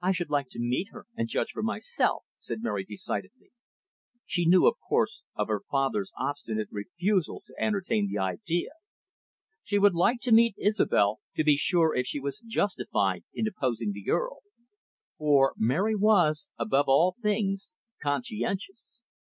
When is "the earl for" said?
13.92-15.54